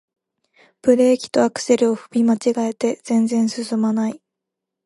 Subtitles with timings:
[0.81, 4.19] ブレーキとアクセルを踏み間違えて全然すすまない